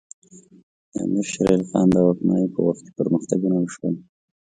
د 0.91 0.93
امیر 1.05 1.25
شیر 1.31 1.47
علی 1.53 1.65
خان 1.69 1.87
د 1.93 1.95
واکمنۍ 2.07 2.45
په 2.53 2.59
وخت 2.67 2.81
کې 2.85 2.91
پرمختګونه 2.99 3.55
وشول. 3.59 3.95